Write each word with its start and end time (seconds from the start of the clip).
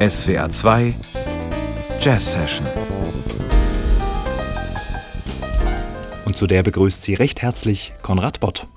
SWR 0.00 0.50
2 0.50 0.94
Jazz 2.00 2.32
Session. 2.32 2.66
Und 6.24 6.34
zu 6.34 6.46
der 6.46 6.62
begrüßt 6.62 7.02
sie 7.02 7.12
recht 7.12 7.42
herzlich 7.42 7.92
Konrad 8.00 8.40
Bott. 8.40 8.68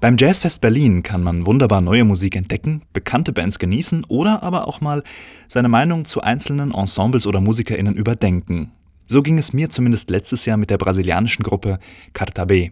Beim 0.00 0.16
Jazzfest 0.16 0.62
Berlin 0.62 1.02
kann 1.02 1.22
man 1.22 1.44
wunderbar 1.44 1.82
neue 1.82 2.04
Musik 2.04 2.36
entdecken, 2.36 2.80
bekannte 2.94 3.34
Bands 3.34 3.58
genießen 3.58 4.06
oder 4.08 4.42
aber 4.42 4.66
auch 4.66 4.80
mal 4.80 5.02
seine 5.46 5.68
Meinung 5.68 6.06
zu 6.06 6.22
einzelnen 6.22 6.72
Ensembles 6.72 7.26
oder 7.26 7.42
MusikerInnen 7.42 7.96
überdenken. 7.96 8.72
So 9.06 9.20
ging 9.20 9.36
es 9.36 9.52
mir 9.52 9.68
zumindest 9.68 10.08
letztes 10.08 10.46
Jahr 10.46 10.56
mit 10.56 10.70
der 10.70 10.78
brasilianischen 10.78 11.42
Gruppe 11.42 11.80
Carta 12.14 12.46
B. 12.46 12.70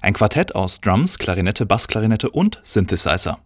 Ein 0.00 0.14
Quartett 0.14 0.56
aus 0.56 0.80
Drums, 0.80 1.16
Klarinette, 1.16 1.64
Bassklarinette 1.64 2.28
und 2.28 2.60
Synthesizer. 2.64 3.38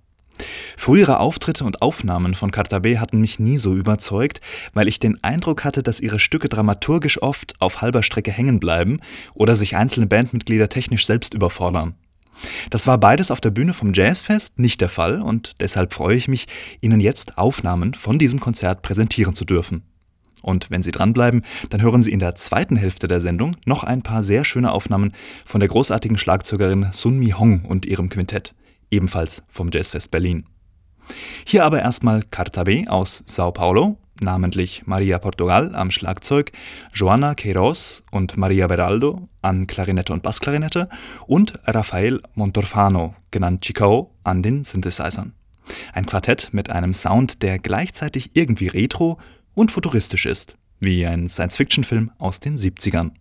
Frühere 0.76 1.20
Auftritte 1.20 1.64
und 1.64 1.82
Aufnahmen 1.82 2.34
von 2.34 2.50
Carta 2.50 2.78
B 2.78 2.98
hatten 2.98 3.20
mich 3.20 3.38
nie 3.38 3.58
so 3.58 3.74
überzeugt, 3.74 4.40
weil 4.72 4.88
ich 4.88 4.98
den 4.98 5.22
Eindruck 5.24 5.64
hatte, 5.64 5.82
dass 5.82 6.00
ihre 6.00 6.18
Stücke 6.18 6.48
dramaturgisch 6.48 7.22
oft 7.22 7.54
auf 7.60 7.80
halber 7.80 8.02
Strecke 8.02 8.30
hängen 8.30 8.60
bleiben 8.60 9.00
oder 9.34 9.56
sich 9.56 9.76
einzelne 9.76 10.06
Bandmitglieder 10.06 10.68
technisch 10.68 11.06
selbst 11.06 11.34
überfordern. 11.34 11.94
Das 12.70 12.86
war 12.86 12.98
beides 12.98 13.30
auf 13.30 13.40
der 13.40 13.50
Bühne 13.50 13.74
vom 13.74 13.92
Jazzfest 13.94 14.58
nicht 14.58 14.80
der 14.80 14.88
Fall 14.88 15.22
und 15.22 15.54
deshalb 15.60 15.94
freue 15.94 16.16
ich 16.16 16.28
mich, 16.28 16.46
Ihnen 16.80 17.00
jetzt 17.00 17.38
Aufnahmen 17.38 17.94
von 17.94 18.18
diesem 18.18 18.40
Konzert 18.40 18.82
präsentieren 18.82 19.34
zu 19.34 19.44
dürfen. 19.44 19.82
Und 20.42 20.70
wenn 20.70 20.82
Sie 20.82 20.92
dranbleiben, 20.92 21.42
dann 21.70 21.82
hören 21.82 22.02
Sie 22.02 22.12
in 22.12 22.20
der 22.20 22.34
zweiten 22.36 22.76
Hälfte 22.76 23.08
der 23.08 23.20
Sendung 23.20 23.56
noch 23.64 23.84
ein 23.84 24.02
paar 24.02 24.22
sehr 24.22 24.44
schöne 24.44 24.70
Aufnahmen 24.70 25.12
von 25.44 25.60
der 25.60 25.68
großartigen 25.68 26.18
Schlagzeugerin 26.18 26.88
Sun 26.92 27.18
Mi 27.18 27.30
Hong 27.30 27.64
und 27.64 27.86
ihrem 27.86 28.08
Quintett, 28.08 28.54
ebenfalls 28.90 29.42
vom 29.48 29.70
Jazzfest 29.72 30.10
Berlin. 30.10 30.46
Hier 31.44 31.64
aber 31.64 31.80
erstmal 31.80 32.22
Carta 32.22 32.64
B 32.64 32.86
aus 32.88 33.22
Sao 33.26 33.52
Paulo, 33.52 33.98
namentlich 34.20 34.82
Maria 34.86 35.18
Portugal 35.18 35.74
am 35.74 35.90
Schlagzeug, 35.90 36.52
Joana 36.92 37.34
Queiroz 37.34 38.02
und 38.10 38.36
Maria 38.36 38.66
Beraldo 38.66 39.28
an 39.42 39.66
Klarinette 39.66 40.12
und 40.12 40.22
Bassklarinette 40.22 40.88
und 41.26 41.58
Rafael 41.64 42.20
Montorfano, 42.34 43.14
genannt 43.30 43.62
Chico, 43.62 44.12
an 44.24 44.42
den 44.42 44.64
Synthesizern. 44.64 45.34
Ein 45.92 46.06
Quartett 46.06 46.50
mit 46.52 46.70
einem 46.70 46.94
Sound, 46.94 47.42
der 47.42 47.58
gleichzeitig 47.58 48.30
irgendwie 48.34 48.68
retro 48.68 49.18
und 49.54 49.70
futuristisch 49.72 50.26
ist, 50.26 50.56
wie 50.80 51.06
ein 51.06 51.28
Science-Fiction-Film 51.28 52.12
aus 52.18 52.40
den 52.40 52.56
70ern. 52.56 53.12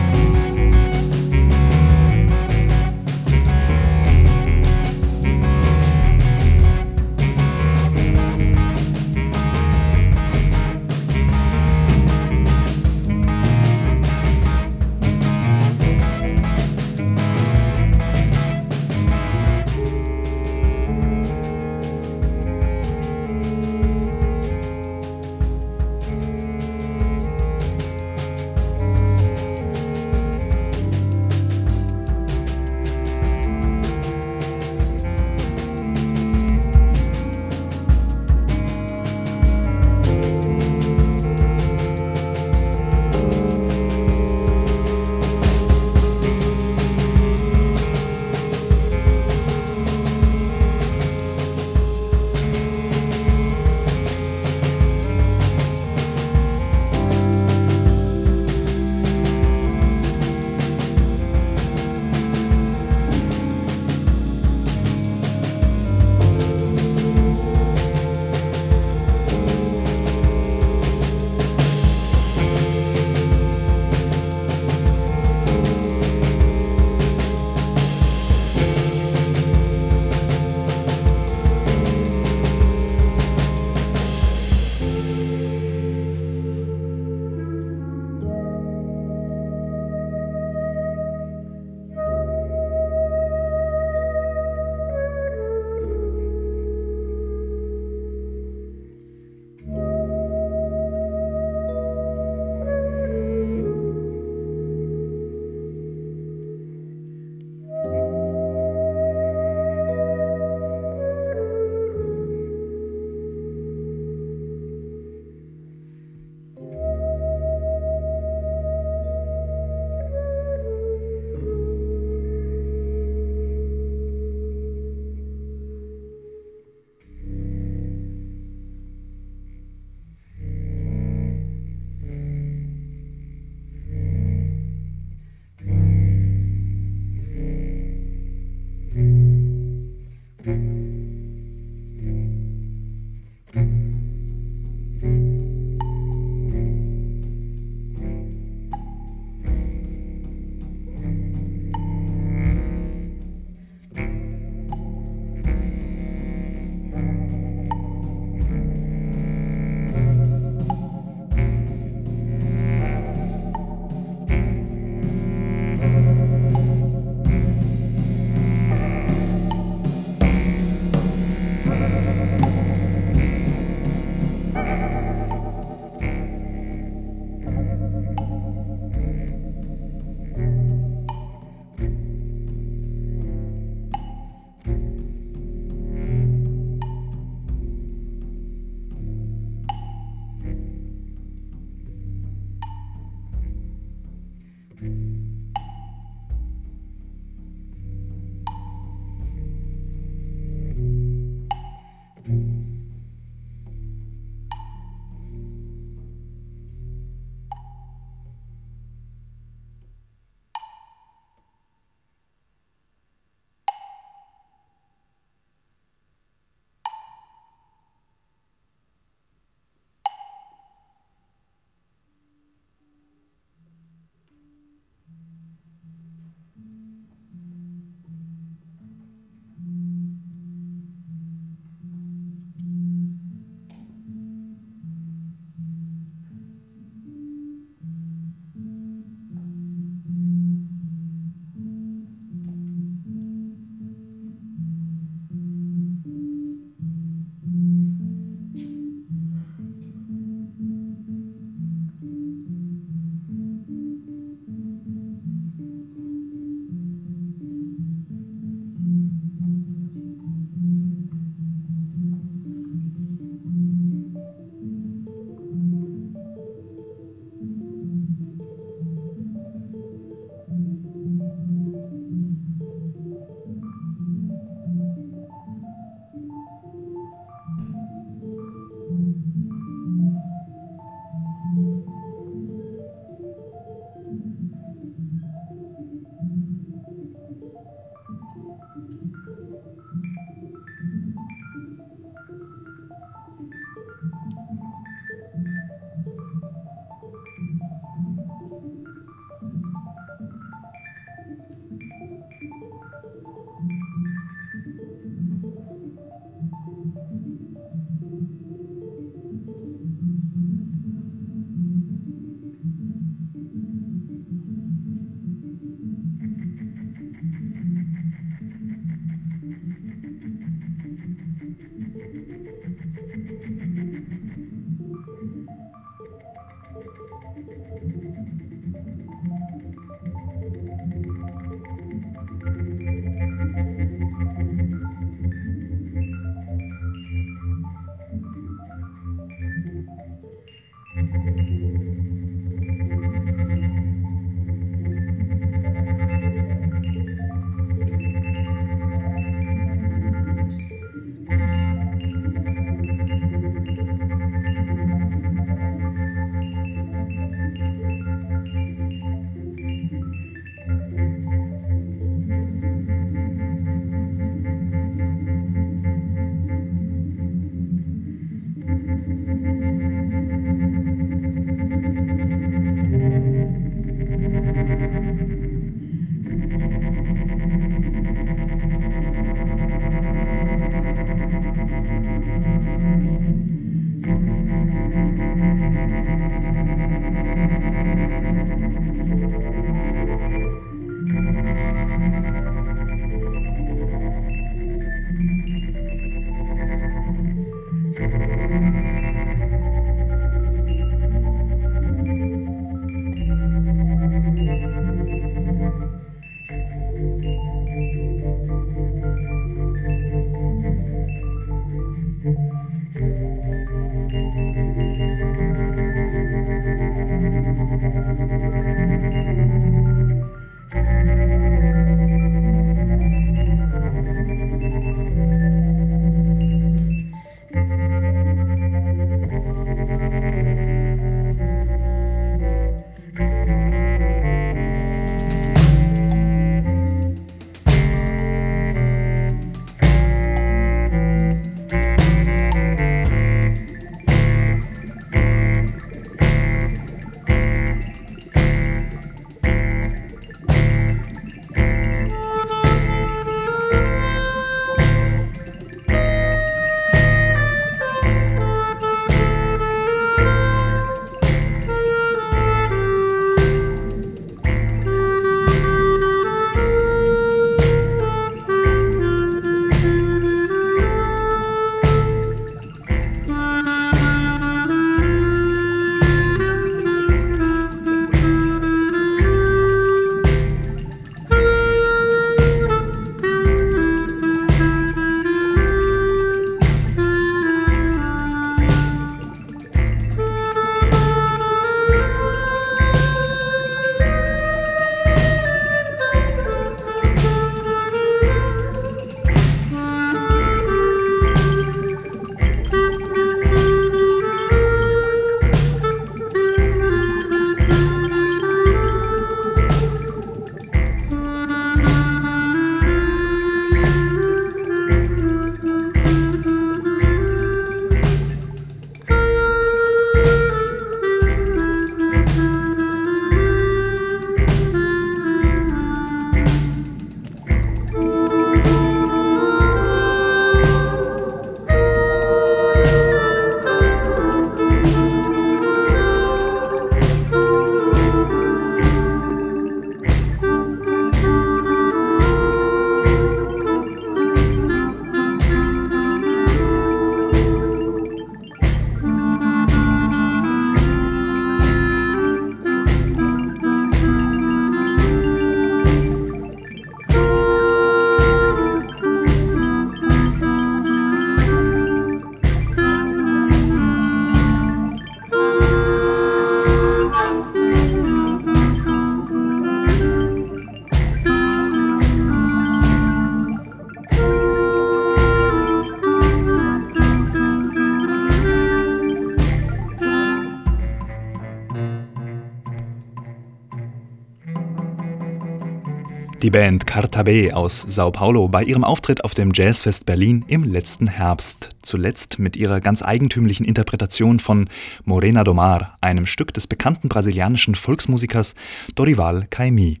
Band 586.66 586.84
Carta 586.84 587.22
B 587.22 587.52
aus 587.52 587.86
Sao 587.88 588.10
Paulo 588.10 588.48
bei 588.48 588.64
ihrem 588.64 588.82
Auftritt 588.82 589.22
auf 589.22 589.34
dem 589.34 589.52
Jazzfest 589.54 590.04
Berlin 590.04 590.44
im 590.48 590.64
letzten 590.64 591.06
Herbst. 591.06 591.68
Zuletzt 591.82 592.40
mit 592.40 592.56
ihrer 592.56 592.80
ganz 592.80 593.04
eigentümlichen 593.04 593.64
Interpretation 593.64 594.40
von 594.40 594.68
Morena 595.04 595.44
do 595.44 595.54
Mar, 595.54 595.96
einem 596.00 596.26
Stück 596.26 596.52
des 596.52 596.66
bekannten 596.66 597.08
brasilianischen 597.08 597.76
Volksmusikers 597.76 598.56
Dorival 598.96 599.46
Caymmi. 599.48 600.00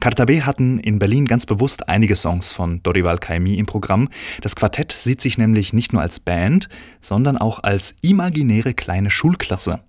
Carta 0.00 0.24
B 0.24 0.40
hatten 0.40 0.78
in 0.78 0.98
Berlin 0.98 1.26
ganz 1.26 1.44
bewusst 1.44 1.86
einige 1.86 2.16
Songs 2.16 2.50
von 2.50 2.82
Dorival 2.82 3.18
Caymmi 3.18 3.56
im 3.56 3.66
Programm. 3.66 4.08
Das 4.40 4.56
Quartett 4.56 4.90
sieht 4.90 5.20
sich 5.20 5.36
nämlich 5.36 5.74
nicht 5.74 5.92
nur 5.92 6.00
als 6.00 6.18
Band, 6.18 6.70
sondern 7.02 7.36
auch 7.36 7.62
als 7.62 7.94
imaginäre 8.00 8.72
kleine 8.72 9.10
Schulklasse. 9.10 9.80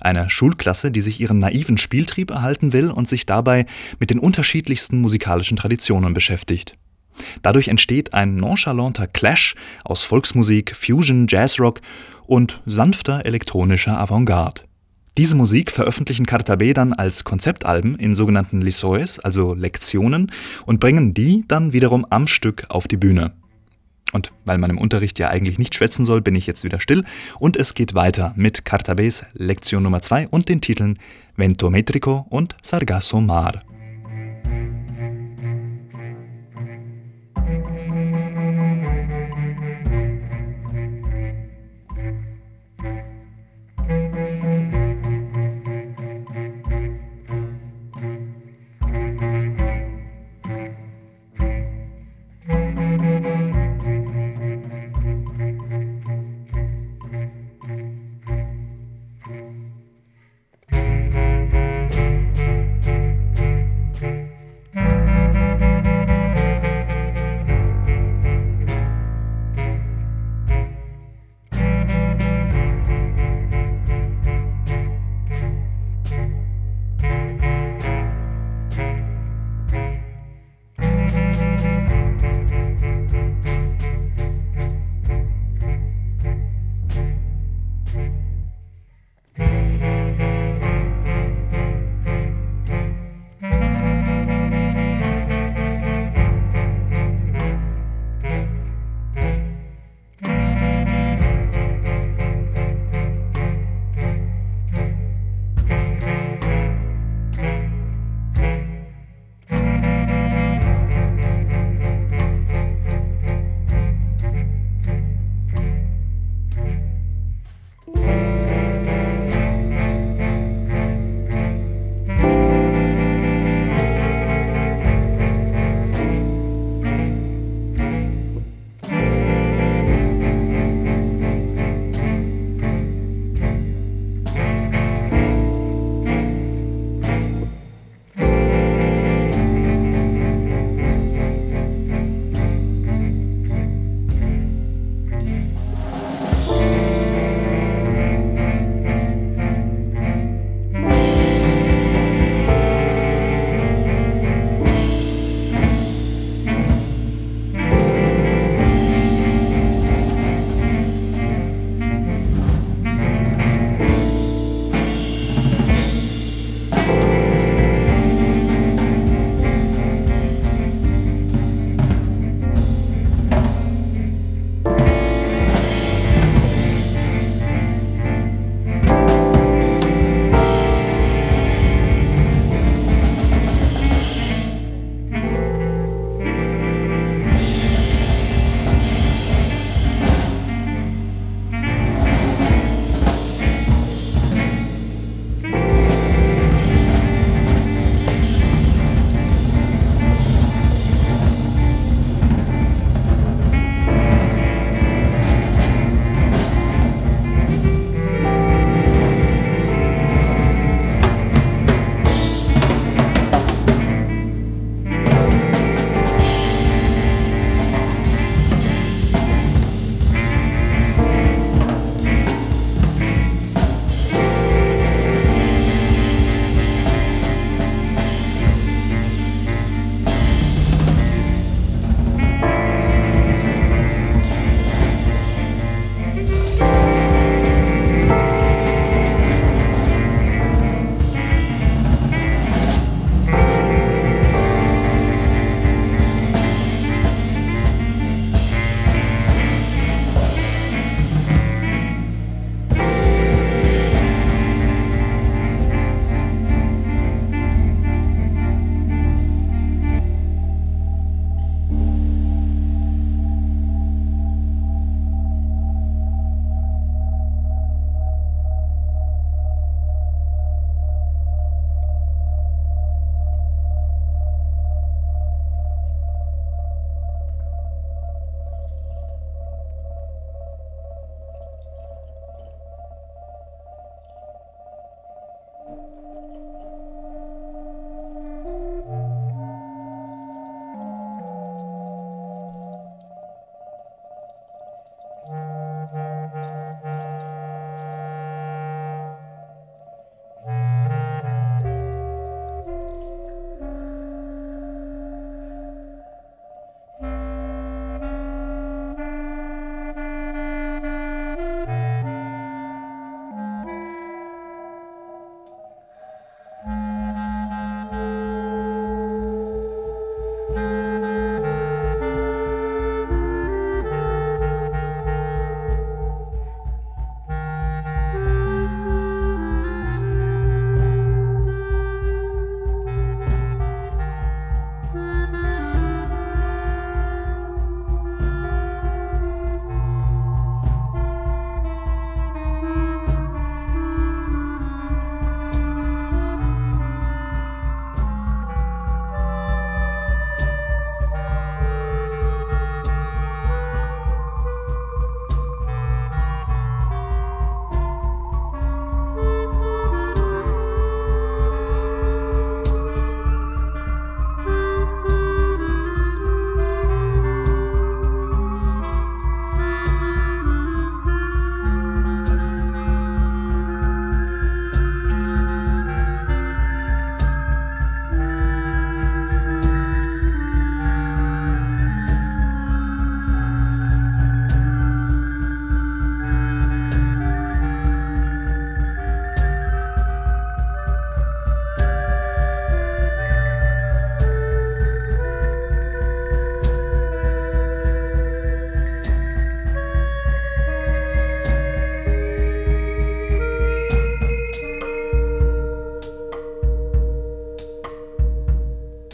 Eine 0.00 0.30
Schulklasse, 0.30 0.90
die 0.90 1.00
sich 1.00 1.20
ihren 1.20 1.38
naiven 1.38 1.78
Spieltrieb 1.78 2.30
erhalten 2.30 2.72
will 2.72 2.90
und 2.90 3.08
sich 3.08 3.26
dabei 3.26 3.66
mit 3.98 4.10
den 4.10 4.18
unterschiedlichsten 4.18 5.00
musikalischen 5.00 5.56
Traditionen 5.56 6.14
beschäftigt. 6.14 6.76
Dadurch 7.42 7.68
entsteht 7.68 8.14
ein 8.14 8.36
nonchalanter 8.36 9.06
Clash 9.06 9.54
aus 9.84 10.02
Volksmusik, 10.02 10.74
Fusion, 10.76 11.26
Jazzrock 11.28 11.80
und 12.26 12.62
sanfter 12.66 13.24
elektronischer 13.24 13.98
Avantgarde. 13.98 14.62
Diese 15.16 15.34
Musik 15.34 15.70
veröffentlichen 15.72 16.26
Cartabé 16.26 16.74
dann 16.74 16.92
als 16.92 17.24
Konzeptalben 17.24 17.96
in 17.96 18.14
sogenannten 18.14 18.60
Lisoes, 18.60 19.18
also 19.18 19.54
Lektionen, 19.54 20.30
und 20.66 20.78
bringen 20.78 21.14
die 21.14 21.44
dann 21.48 21.72
wiederum 21.72 22.06
am 22.10 22.26
Stück 22.26 22.66
auf 22.68 22.86
die 22.86 22.98
Bühne. 22.98 23.32
Und 24.12 24.32
weil 24.44 24.58
man 24.58 24.70
im 24.70 24.78
Unterricht 24.78 25.18
ja 25.18 25.28
eigentlich 25.28 25.58
nicht 25.58 25.74
schwätzen 25.74 26.04
soll, 26.04 26.22
bin 26.22 26.34
ich 26.34 26.46
jetzt 26.46 26.64
wieder 26.64 26.80
still 26.80 27.04
und 27.38 27.56
es 27.56 27.74
geht 27.74 27.94
weiter 27.94 28.32
mit 28.36 28.62
Cartabés 28.62 29.24
Lektion 29.34 29.82
Nummer 29.82 30.00
2 30.00 30.28
und 30.28 30.48
den 30.48 30.60
Titeln 30.60 30.98
Ventometrico 31.36 32.26
und 32.30 32.56
Sargasso 32.62 33.20
Mar. 33.20 33.62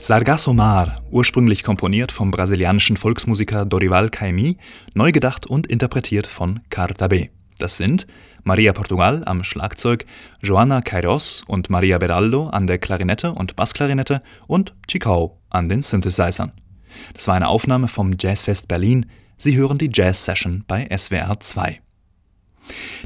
Sargasso 0.03 0.53
Mar, 0.53 1.01
ursprünglich 1.13 1.63
komponiert 1.63 2.11
vom 2.11 2.33
brasilianischen 2.33 2.97
Volksmusiker 2.97 3.65
Dorival 3.65 4.11
Caymmi, 4.11 4.57
neu 4.95 5.13
gedacht 5.13 5.47
und 5.47 5.69
interpretiert 5.69 6.27
von 6.27 6.59
Carta 6.71 7.07
B. 7.07 7.29
Das 7.59 7.77
sind 7.77 8.09
Maria 8.43 8.73
Portugal 8.73 9.23
am 9.27 9.45
Schlagzeug, 9.45 10.05
Joana 10.43 10.81
Queiroz 10.81 11.45
und 11.47 11.71
Maria 11.71 11.99
Beraldo 11.99 12.49
an 12.49 12.67
der 12.67 12.79
Klarinette 12.79 13.31
und 13.31 13.55
Bassklarinette 13.55 14.23
und 14.49 14.75
Chicao 14.89 15.39
an 15.51 15.69
den 15.69 15.83
Synthesizern. 15.83 16.51
Das 17.15 17.29
war 17.29 17.37
eine 17.37 17.47
Aufnahme 17.47 17.87
vom 17.87 18.17
Jazzfest 18.19 18.67
Berlin. 18.67 19.07
Sie 19.37 19.57
hören 19.57 19.79
die 19.79 19.91
Jazz 19.93 20.25
Session 20.25 20.65
bei 20.67 20.89
SWR 20.91 21.39
2. 21.39 21.81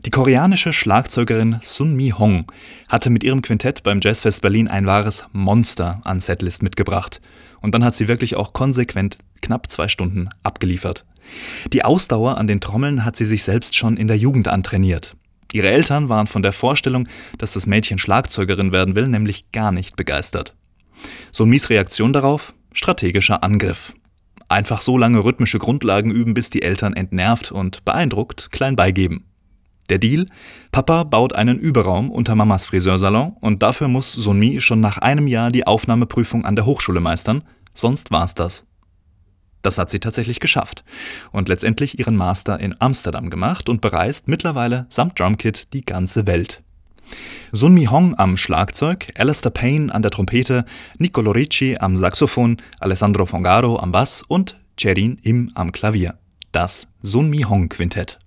Die 0.05 0.11
koreanische 0.11 0.73
Schlagzeugerin 0.73 1.59
Sun 1.63 1.97
Mi 1.97 2.11
Hong 2.17 2.47
hatte 2.89 3.11
mit 3.11 3.25
ihrem 3.25 3.43
Quintett 3.43 3.83
beim 3.83 4.01
Jazzfest 4.03 4.43
Berlin 4.43 4.69
ein 4.69 4.87
wahres 4.87 5.25
Monster 5.33 6.01
an 6.05 6.21
Setlist 6.21 6.63
mitgebracht. 6.63 7.21
Und 7.61 7.75
dann 7.75 7.85
hat 7.85 7.95
sie 7.95 8.09
wirklich 8.09 8.37
auch 8.37 8.53
konsequent 8.53 9.19
knapp 9.41 9.71
zwei 9.71 9.89
Stunden 9.89 10.29
abgeliefert. 10.43 11.05
Die 11.73 11.85
Ausdauer 11.85 12.39
an 12.39 12.47
den 12.47 12.61
Trommeln 12.61 13.05
hat 13.05 13.17
sie 13.17 13.27
sich 13.27 13.43
selbst 13.43 13.75
schon 13.75 13.97
in 13.97 14.07
der 14.07 14.17
Jugend 14.17 14.49
antrainiert. 14.49 15.17
Ihre 15.53 15.69
Eltern 15.69 16.09
waren 16.09 16.27
von 16.27 16.43
der 16.43 16.53
Vorstellung, 16.53 17.09
dass 17.39 17.53
das 17.53 17.67
Mädchen 17.67 17.99
Schlagzeugerin 17.99 18.73
werden 18.73 18.95
will, 18.95 19.09
nämlich 19.09 19.51
gar 19.53 19.73
nicht 19.73 19.97
begeistert. 19.97 20.55
Sun 21.33 21.49
Mis 21.49 21.71
Reaktion 21.71 22.13
darauf? 22.13 22.55
Strategischer 22.73 23.43
Angriff. 23.43 23.95
Einfach 24.49 24.81
so 24.81 24.97
lange 24.99 25.25
rhythmische 25.25 25.59
Grundlagen 25.59 26.11
üben, 26.11 26.35
bis 26.35 26.51
die 26.51 26.63
Eltern 26.63 26.93
entnervt 26.93 27.51
und 27.51 27.85
beeindruckt 27.85 28.53
klein 28.53 28.77
beigeben. 28.77 29.25
Der 29.87 29.99
Deal? 29.99 30.27
Papa 30.73 31.05
baut 31.05 31.35
einen 31.35 31.59
Überraum 31.59 32.11
unter 32.11 32.35
Mamas 32.35 32.67
Friseursalon 32.67 33.37
und 33.41 33.63
dafür 33.63 33.89
muss 33.89 34.13
Sunmi 34.13 34.61
schon 34.61 34.81
nach 34.81 34.99
einem 34.99 35.27
Jahr 35.27 35.51
die 35.51 35.67
Aufnahmeprüfung 35.67 36.45
an 36.45 36.57
der 36.57 36.67
Hochschule 36.67 37.01
meistern, 37.01 37.45
sonst 37.75 38.11
war's 38.11 38.35
das. 38.35 38.67
Das 39.63 39.79
hat 39.79 39.91
sie 39.91 39.99
tatsächlich 39.99 40.39
geschafft 40.39 40.85
und 41.33 41.49
letztendlich 41.49 41.99
ihren 41.99 42.17
Master 42.17 42.61
in 42.61 42.77
Amsterdam 42.79 43.31
gemacht 43.31 43.69
und 43.69 43.81
bereist 43.81 44.29
mittlerweile 44.29 44.87
samt 44.89 45.19
Drumkit 45.19 45.73
die 45.73 45.85
ganze 45.85 46.27
Welt. 46.27 46.63
Sun 47.53 47.75
Mi 47.75 47.87
Hong 47.87 48.19
am 48.19 48.37
Schlagzeug, 48.37 49.09
Alistair 49.17 49.51
Payne 49.51 49.95
an 49.95 50.03
der 50.03 50.11
Trompete, 50.11 50.65
Nicolo 50.99 51.31
Ricci 51.31 51.77
am 51.79 51.97
Saxophon, 51.97 52.59
Alessandro 52.81 53.27
Fongaro 53.27 53.79
am 53.79 53.93
Bass 53.93 54.23
und 54.23 54.57
Cherin 54.77 55.19
Im 55.23 55.51
am 55.55 55.73
Klavier. 55.73 56.19
Das 56.53 56.89
Sun 57.03 57.31
Mi 57.31 57.43
Hong 57.43 57.69
Quintett. 57.69 58.19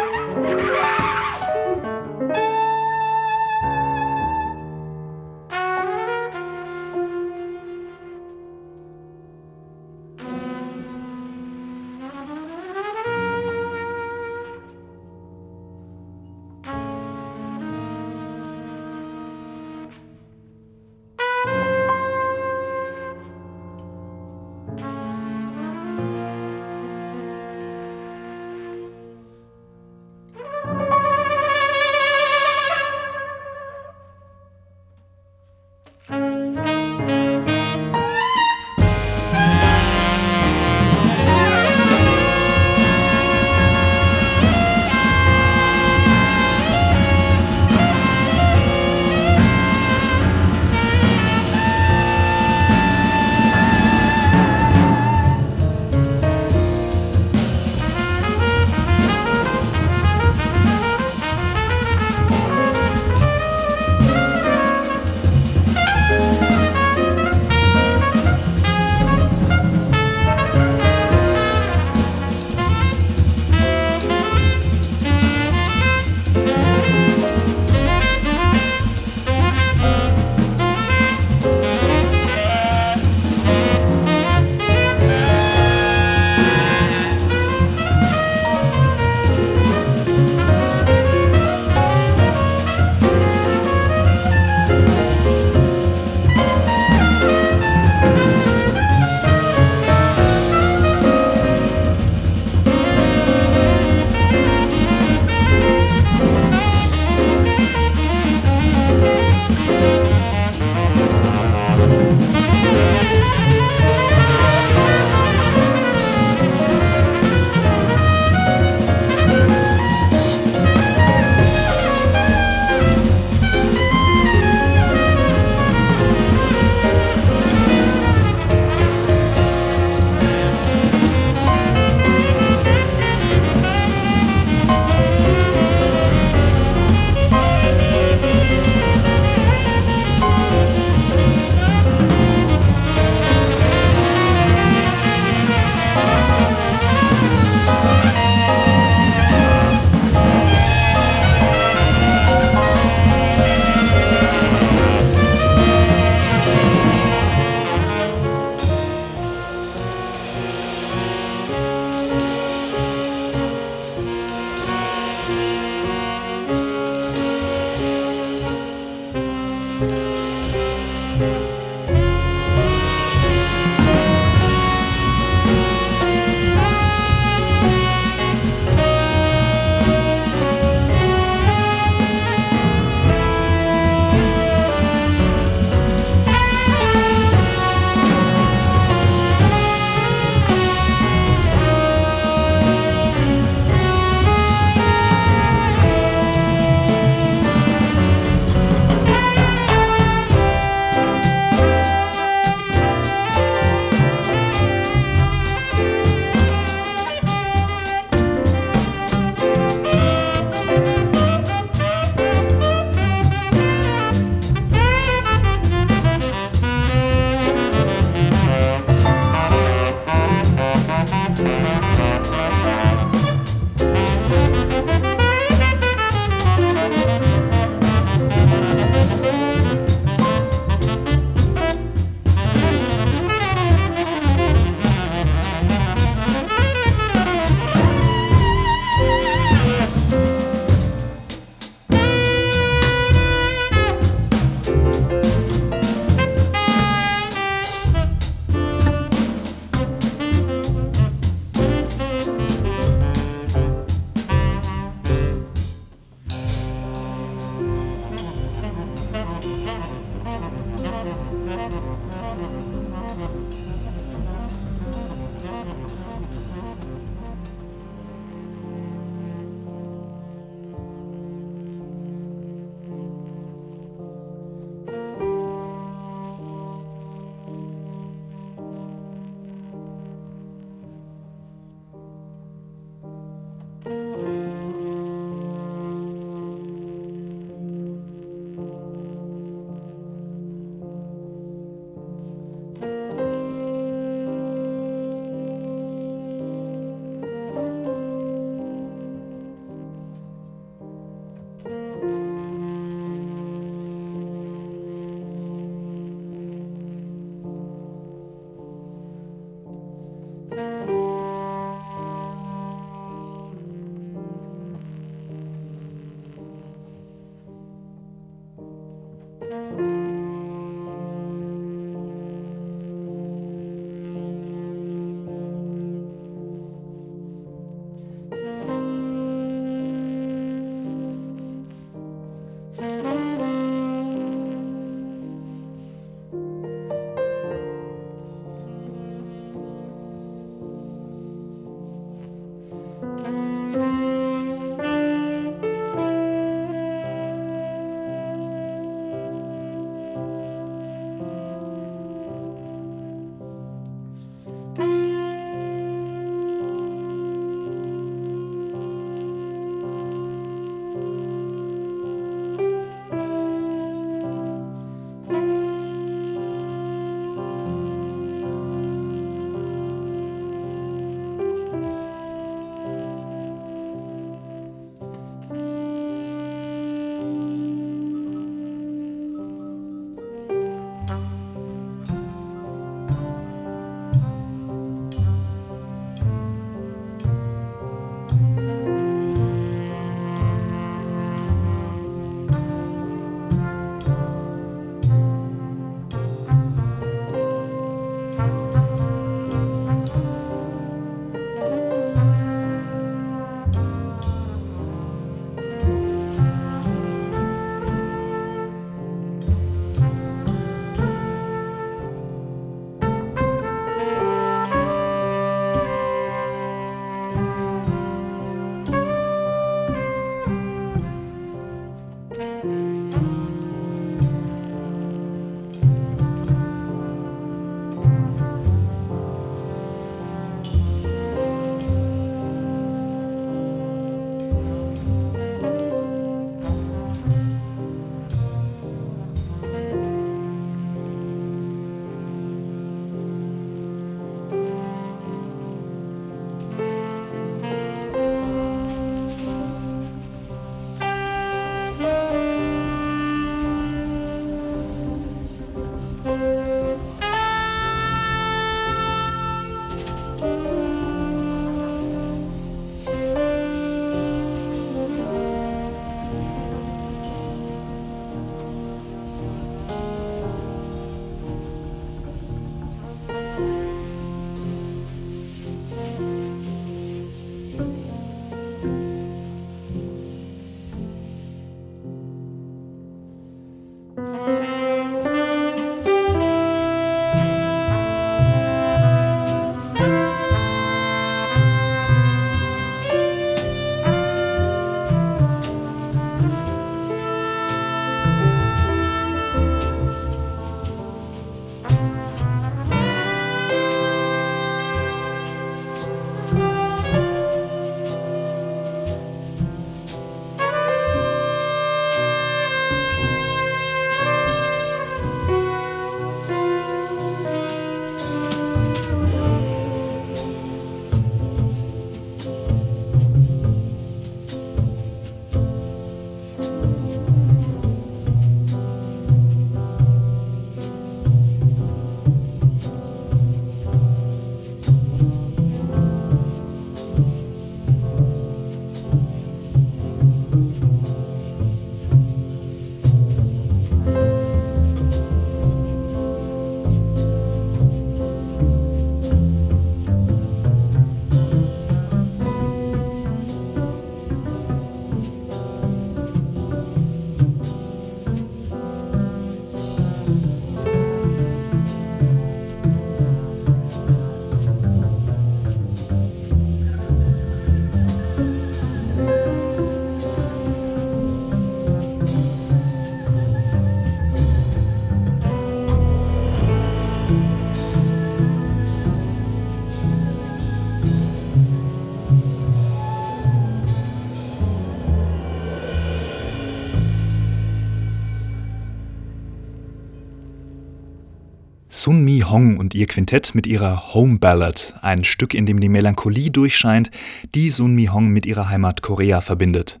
Sun 592.02 592.24
Mi 592.24 592.40
Hong 592.40 592.78
und 592.78 592.96
ihr 592.96 593.06
Quintett 593.06 593.54
mit 593.54 593.64
ihrer 593.64 594.12
Home 594.12 594.40
Ballad, 594.40 594.96
ein 595.02 595.22
Stück, 595.22 595.54
in 595.54 595.66
dem 595.66 595.78
die 595.78 595.88
Melancholie 595.88 596.50
durchscheint, 596.50 597.12
die 597.54 597.70
Sun 597.70 597.94
Mi 597.94 598.06
Hong 598.06 598.26
mit 598.30 598.44
ihrer 598.44 598.68
Heimat 598.70 599.02
Korea 599.02 599.40
verbindet. 599.40 600.00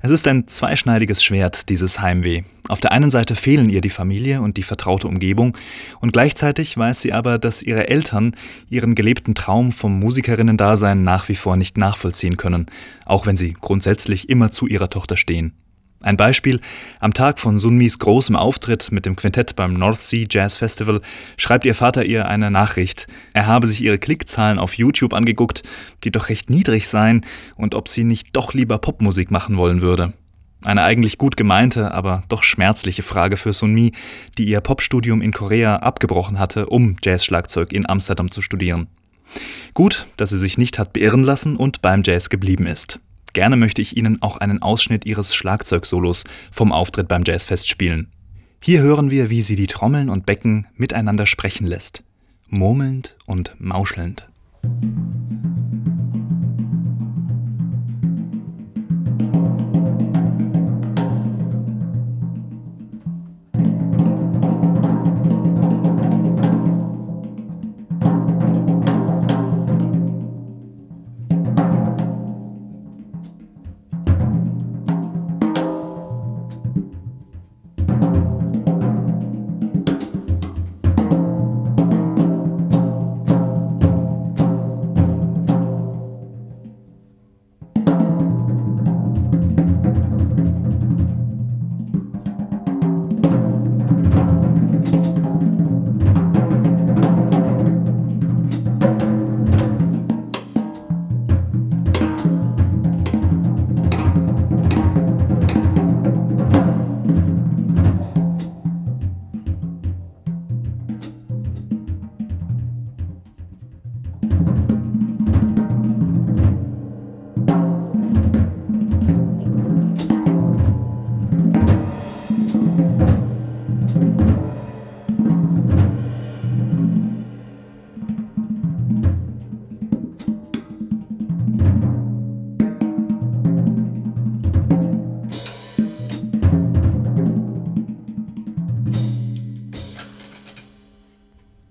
Es 0.00 0.10
ist 0.10 0.26
ein 0.28 0.48
zweischneidiges 0.48 1.22
Schwert, 1.22 1.68
dieses 1.68 2.00
Heimweh. 2.00 2.44
Auf 2.68 2.80
der 2.80 2.92
einen 2.92 3.10
Seite 3.10 3.36
fehlen 3.36 3.68
ihr 3.68 3.82
die 3.82 3.90
Familie 3.90 4.40
und 4.40 4.56
die 4.56 4.62
vertraute 4.62 5.08
Umgebung, 5.08 5.58
und 6.00 6.14
gleichzeitig 6.14 6.74
weiß 6.78 7.02
sie 7.02 7.12
aber, 7.12 7.38
dass 7.38 7.60
ihre 7.60 7.86
Eltern 7.86 8.34
ihren 8.70 8.94
gelebten 8.94 9.34
Traum 9.34 9.72
vom 9.72 10.00
Musikerinnen-Dasein 10.00 11.04
nach 11.04 11.28
wie 11.28 11.36
vor 11.36 11.58
nicht 11.58 11.76
nachvollziehen 11.76 12.38
können, 12.38 12.64
auch 13.04 13.26
wenn 13.26 13.36
sie 13.36 13.54
grundsätzlich 13.60 14.30
immer 14.30 14.52
zu 14.52 14.66
ihrer 14.66 14.88
Tochter 14.88 15.18
stehen. 15.18 15.52
Ein 16.02 16.16
Beispiel, 16.16 16.60
am 17.00 17.14
Tag 17.14 17.40
von 17.40 17.58
Sunmis 17.58 17.98
großem 17.98 18.36
Auftritt 18.36 18.92
mit 18.92 19.06
dem 19.06 19.16
Quintett 19.16 19.56
beim 19.56 19.74
North 19.74 19.98
Sea 19.98 20.26
Jazz 20.30 20.56
Festival 20.56 21.00
schreibt 21.36 21.64
ihr 21.64 21.74
Vater 21.74 22.04
ihr 22.04 22.28
eine 22.28 22.50
Nachricht. 22.50 23.06
Er 23.32 23.46
habe 23.46 23.66
sich 23.66 23.82
ihre 23.82 23.98
Klickzahlen 23.98 24.58
auf 24.58 24.74
YouTube 24.74 25.14
angeguckt, 25.14 25.62
die 26.04 26.10
doch 26.10 26.28
recht 26.28 26.50
niedrig 26.50 26.86
seien 26.86 27.24
und 27.56 27.74
ob 27.74 27.88
sie 27.88 28.04
nicht 28.04 28.28
doch 28.34 28.52
lieber 28.52 28.78
Popmusik 28.78 29.30
machen 29.30 29.56
wollen 29.56 29.80
würde. 29.80 30.12
Eine 30.64 30.82
eigentlich 30.82 31.18
gut 31.18 31.36
gemeinte, 31.36 31.92
aber 31.92 32.24
doch 32.28 32.42
schmerzliche 32.42 33.02
Frage 33.02 33.36
für 33.36 33.52
Sunmi, 33.52 33.92
die 34.36 34.46
ihr 34.46 34.60
Popstudium 34.60 35.22
in 35.22 35.32
Korea 35.32 35.76
abgebrochen 35.76 36.38
hatte, 36.38 36.66
um 36.66 36.96
Jazzschlagzeug 37.02 37.72
in 37.72 37.88
Amsterdam 37.88 38.30
zu 38.30 38.42
studieren. 38.42 38.88
Gut, 39.74 40.06
dass 40.16 40.30
sie 40.30 40.38
sich 40.38 40.58
nicht 40.58 40.78
hat 40.78 40.92
beirren 40.92 41.22
lassen 41.22 41.56
und 41.56 41.82
beim 41.82 42.02
Jazz 42.04 42.30
geblieben 42.30 42.66
ist. 42.66 43.00
Gerne 43.36 43.56
möchte 43.56 43.82
ich 43.82 43.98
Ihnen 43.98 44.22
auch 44.22 44.38
einen 44.38 44.62
Ausschnitt 44.62 45.04
ihres 45.04 45.34
Schlagzeugsolos 45.34 46.24
vom 46.50 46.72
Auftritt 46.72 47.06
beim 47.06 47.22
Jazzfest 47.22 47.68
spielen. 47.68 48.10
Hier 48.62 48.80
hören 48.80 49.10
wir, 49.10 49.28
wie 49.28 49.42
sie 49.42 49.56
die 49.56 49.66
Trommeln 49.66 50.08
und 50.08 50.24
Becken 50.24 50.66
miteinander 50.74 51.26
sprechen 51.26 51.66
lässt, 51.66 52.02
murmelnd 52.48 53.14
und 53.26 53.54
mauschelnd. 53.58 54.26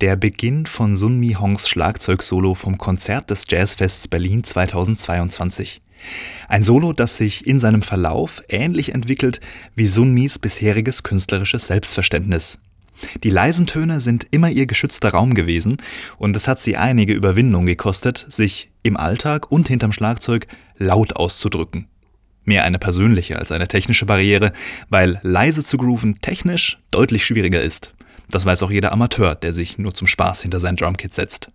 Der 0.06 0.14
Beginn 0.14 0.66
von 0.66 0.94
Sun 0.94 1.18
Mi 1.18 1.32
Hongs 1.32 1.68
Schlagzeugsolo 1.68 2.54
vom 2.54 2.78
Konzert 2.78 3.28
des 3.30 3.42
Jazzfests 3.48 4.06
Berlin 4.06 4.44
2022. 4.44 5.82
Ein 6.46 6.62
Solo, 6.62 6.92
das 6.92 7.16
sich 7.16 7.44
in 7.44 7.58
seinem 7.58 7.82
Verlauf 7.82 8.40
ähnlich 8.48 8.94
entwickelt 8.94 9.40
wie 9.74 9.88
Sun 9.88 10.14
Mis 10.14 10.38
bisheriges 10.38 11.02
künstlerisches 11.02 11.66
Selbstverständnis. 11.66 12.60
Die 13.24 13.30
leisen 13.30 13.66
Töne 13.66 14.00
sind 14.00 14.28
immer 14.30 14.48
ihr 14.48 14.66
geschützter 14.66 15.08
Raum 15.08 15.34
gewesen 15.34 15.78
und 16.18 16.36
es 16.36 16.46
hat 16.46 16.60
sie 16.60 16.76
einige 16.76 17.12
Überwindung 17.12 17.66
gekostet, 17.66 18.26
sich 18.28 18.70
im 18.84 18.96
Alltag 18.96 19.50
und 19.50 19.66
hinterm 19.66 19.90
Schlagzeug 19.90 20.46
laut 20.76 21.16
auszudrücken. 21.16 21.88
Mehr 22.44 22.62
eine 22.62 22.78
persönliche 22.78 23.40
als 23.40 23.50
eine 23.50 23.66
technische 23.66 24.06
Barriere, 24.06 24.52
weil 24.88 25.18
leise 25.24 25.64
zu 25.64 25.78
grooven 25.78 26.20
technisch 26.20 26.78
deutlich 26.92 27.26
schwieriger 27.26 27.60
ist. 27.60 27.95
Das 28.30 28.44
weiß 28.44 28.62
auch 28.62 28.70
jeder 28.70 28.92
Amateur, 28.92 29.34
der 29.34 29.52
sich 29.52 29.78
nur 29.78 29.94
zum 29.94 30.06
Spaß 30.06 30.42
hinter 30.42 30.60
sein 30.60 30.76
Drumkit 30.76 31.14
setzt. 31.14 31.50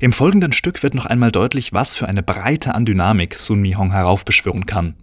Im 0.00 0.12
folgenden 0.12 0.52
Stück 0.52 0.82
wird 0.82 0.94
noch 0.94 1.06
einmal 1.06 1.30
deutlich, 1.30 1.72
was 1.72 1.94
für 1.94 2.08
eine 2.08 2.22
Breite 2.22 2.74
an 2.74 2.84
Dynamik 2.84 3.34
Sun 3.36 3.60
Mi 3.60 3.72
Hong 3.72 3.92
heraufbeschwören 3.92 4.66
kann. 4.66 4.96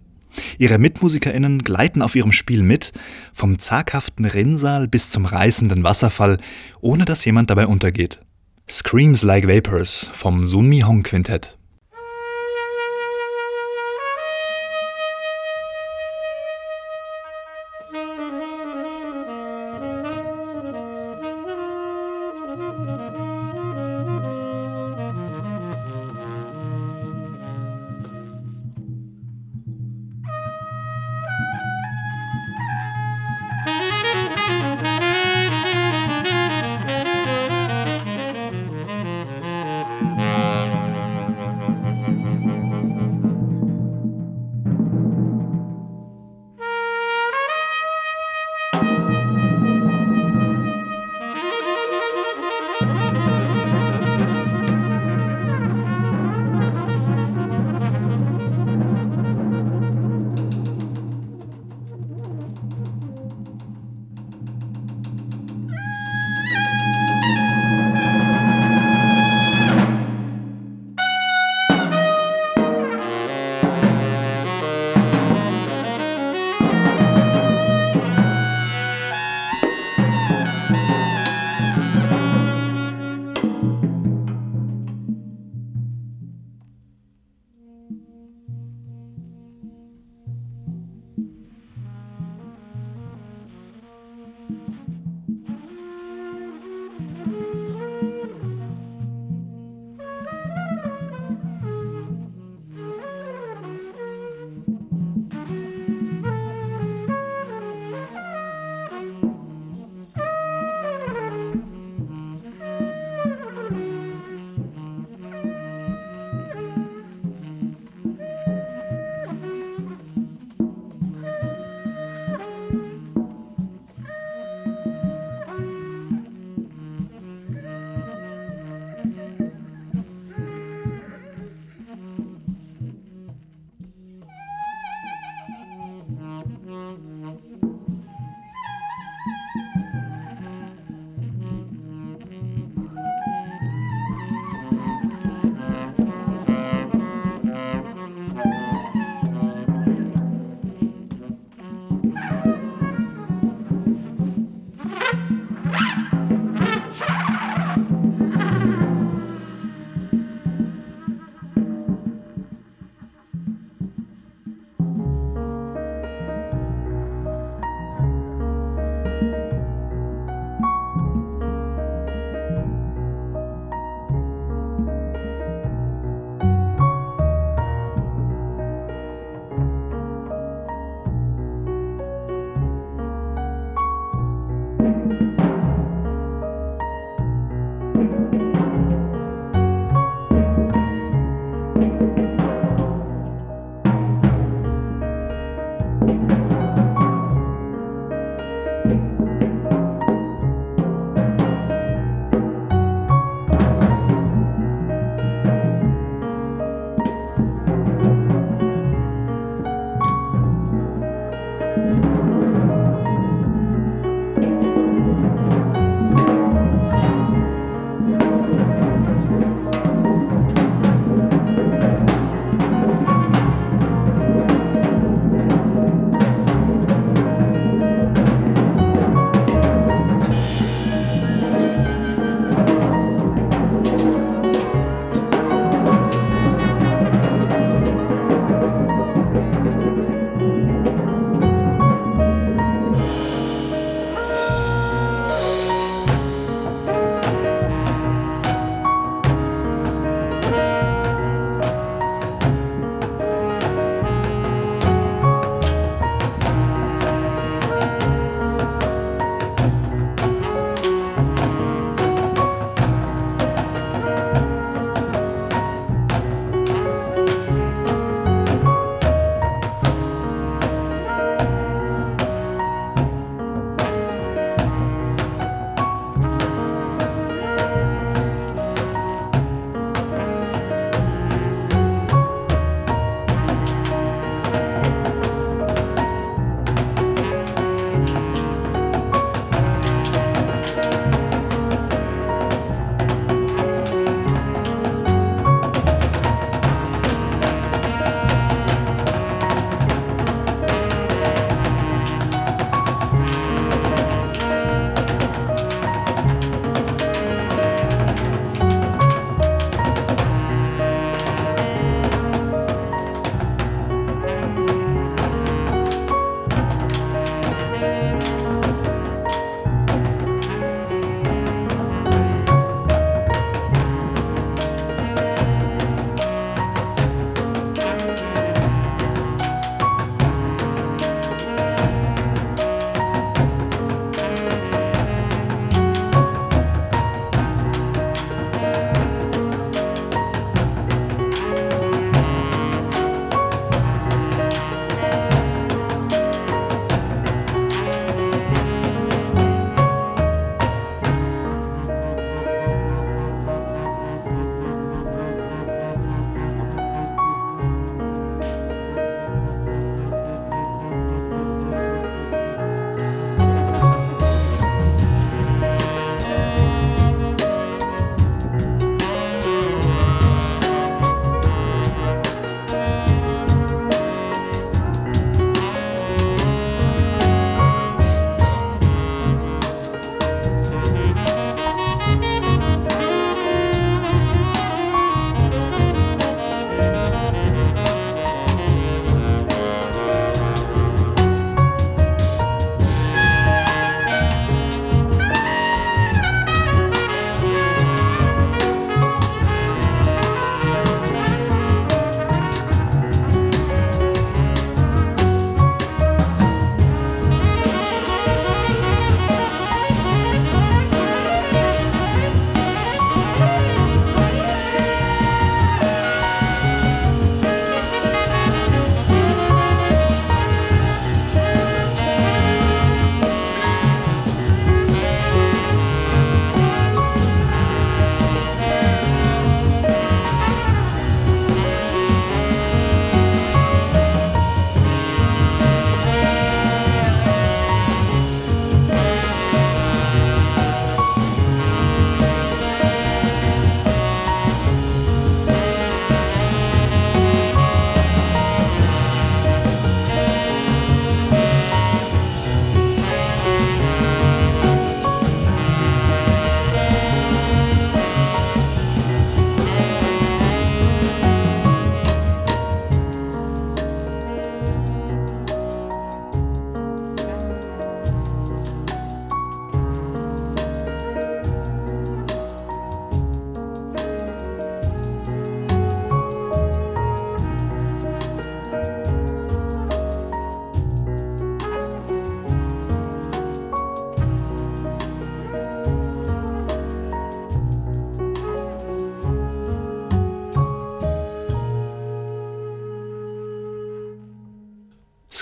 Ihre 0.58 0.78
MitmusikerInnen 0.78 1.62
gleiten 1.62 2.02
auf 2.02 2.14
ihrem 2.14 2.32
Spiel 2.32 2.62
mit, 2.62 2.92
vom 3.32 3.58
zaghaften 3.58 4.24
Rinnsal 4.24 4.86
bis 4.88 5.10
zum 5.10 5.24
reißenden 5.24 5.82
Wasserfall, 5.82 6.38
ohne 6.80 7.04
dass 7.04 7.24
jemand 7.24 7.50
dabei 7.50 7.66
untergeht. 7.66 8.20
Screams 8.68 9.22
Like 9.22 9.48
Vapors 9.48 10.08
vom 10.12 10.46
Sun 10.46 10.68
Mi 10.68 10.80
Hong 10.80 11.02
Quintett. 11.02 11.58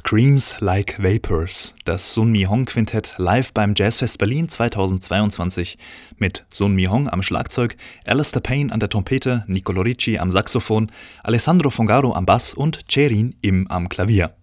Screams 0.08 0.54
Like 0.60 0.96
Vapors, 1.02 1.74
das 1.84 2.14
Sun 2.14 2.32
Mi 2.32 2.44
Hong 2.44 2.64
Quintett 2.64 3.16
live 3.18 3.52
beim 3.52 3.74
Jazzfest 3.76 4.16
Berlin 4.16 4.48
2022 4.48 5.76
mit 6.16 6.46
Sun 6.48 6.74
Mi 6.74 6.84
Hong 6.84 7.10
am 7.10 7.22
Schlagzeug, 7.22 7.76
Alistair 8.06 8.40
Payne 8.40 8.72
an 8.72 8.80
der 8.80 8.88
Trompete, 8.88 9.44
Nicolo 9.48 9.82
Ricci 9.82 10.16
am 10.16 10.30
Saxophon, 10.30 10.90
Alessandro 11.22 11.68
Fongaro 11.68 12.14
am 12.14 12.24
Bass 12.24 12.54
und 12.54 12.88
Cherin 12.88 13.36
im 13.42 13.66
am 13.68 13.90
Klavier. 13.90 14.34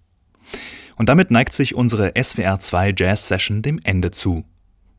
Und 0.98 1.10
damit 1.10 1.32
neigt 1.32 1.56
sich 1.56 1.74
unsere 1.74 2.14
SWR 2.16 2.60
2 2.60 2.94
Jazz 2.96 3.28
Session 3.28 3.64
dem 3.64 3.80
Ende 3.84 4.12
zu. 4.12 4.46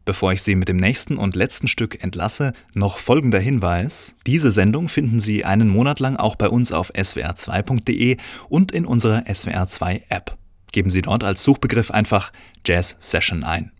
Bevor 0.05 0.33
ich 0.33 0.43
Sie 0.43 0.57
mit 0.57 0.69
dem 0.69 0.79
nächsten 0.79 1.17
und 1.17 1.37
letzten 1.37 1.69
Stück 1.69 2.03
entlasse, 2.03 2.55
noch 2.75 2.99
folgender 2.99 3.39
Hinweis. 3.39 4.17
Diese 4.27 4.51
Sendung 4.51 4.89
finden 4.89 5.21
Sie 5.21 5.45
einen 5.45 5.69
Monat 5.69 6.01
lang 6.01 6.17
auch 6.17 6.35
bei 6.35 6.49
uns 6.49 6.73
auf 6.73 6.93
swr2.de 6.93 8.17
und 8.49 8.73
in 8.73 8.85
unserer 8.85 9.21
SWR2 9.29 10.03
App. 10.09 10.37
Geben 10.73 10.91
Sie 10.91 11.03
dort 11.03 11.25
als 11.25 11.43
Suchbegriff 11.43 11.91
einfach 11.91 12.33
Jazz 12.67 12.97
Session 13.01 13.45
ein. 13.45 13.73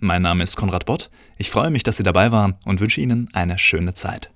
Mein 0.00 0.22
Name 0.22 0.42
ist 0.42 0.56
Konrad 0.56 0.86
Bott. 0.86 1.10
Ich 1.38 1.50
freue 1.50 1.70
mich, 1.70 1.82
dass 1.82 1.96
Sie 1.96 2.02
dabei 2.02 2.32
waren 2.32 2.56
und 2.64 2.80
wünsche 2.80 3.00
Ihnen 3.00 3.30
eine 3.32 3.58
schöne 3.58 3.94
Zeit. 3.94 4.30